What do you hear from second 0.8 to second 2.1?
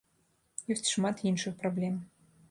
шмат іншых праблем.